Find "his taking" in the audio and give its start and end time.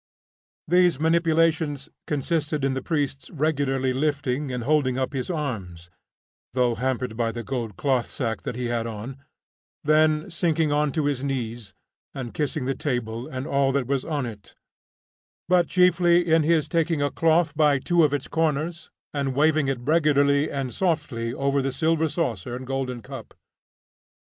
16.41-17.03